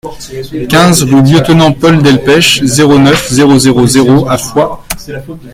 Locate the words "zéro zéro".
3.29-3.85, 3.59-4.27